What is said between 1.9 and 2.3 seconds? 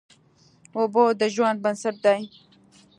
دي.